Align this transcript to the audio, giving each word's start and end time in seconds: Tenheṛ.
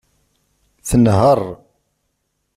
Tenheṛ. 0.87 1.41